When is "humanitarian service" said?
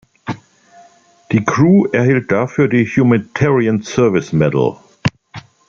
2.87-4.33